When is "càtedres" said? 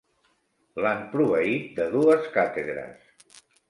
2.41-3.09